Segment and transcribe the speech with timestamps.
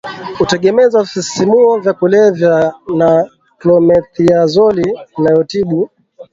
[0.39, 5.89] utegemezi wa visisimuo vya kulevya na klomethiazoli inayotibu